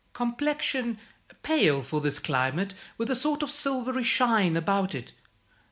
[0.13, 0.97] Complexion,
[1.43, 5.13] pale for this climate, with a sort of silvery shine about it.